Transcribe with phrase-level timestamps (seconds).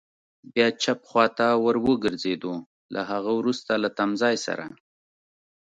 [0.53, 2.53] بیا چپ خوا ته ور وګرځېدو،
[2.93, 4.65] له هغه وروسته له تمځای سره.